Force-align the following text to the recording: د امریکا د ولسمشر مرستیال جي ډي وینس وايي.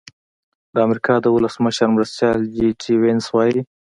د 0.73 0.75
امریکا 0.87 1.13
د 1.21 1.27
ولسمشر 1.35 1.87
مرستیال 1.95 2.39
جي 2.55 2.67
ډي 2.81 2.93
وینس 3.01 3.25
وايي. 3.31 3.61